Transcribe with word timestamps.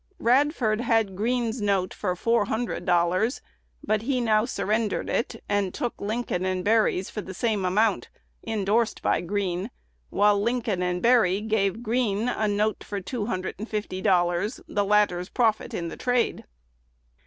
Radford 0.17 0.81
had 0.81 1.15
Green's 1.15 1.61
note 1.61 1.93
for 1.93 2.15
four 2.15 2.45
hundred 2.45 2.85
dollars; 2.85 3.39
but 3.83 4.01
he 4.01 4.19
now 4.19 4.45
surrendered, 4.45 5.07
it 5.11 5.43
and 5.47 5.75
took 5.75 6.01
Lincoln 6.01 6.63
& 6.63 6.63
Berry's 6.63 7.11
for 7.11 7.21
the 7.21 7.35
same 7.35 7.63
amount, 7.65 8.09
indorsed 8.41 9.03
by 9.03 9.21
Green; 9.21 9.69
while 10.09 10.41
Lincoln 10.41 11.01
& 11.01 11.01
Berry 11.01 11.39
gave 11.39 11.83
Green 11.83 12.29
a 12.29 12.47
note 12.47 12.83
for 12.83 12.99
two 12.99 13.27
hundred 13.27 13.53
and 13.59 13.69
fifty 13.69 14.01
dollars, 14.01 14.59
the 14.67 14.83
latter's 14.83 15.29
profit 15.29 15.71
in 15.71 15.89
the 15.89 15.97
trade. 15.97 16.45